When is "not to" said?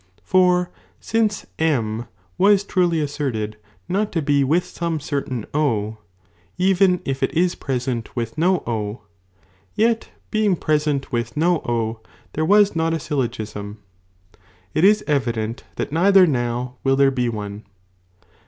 3.87-4.19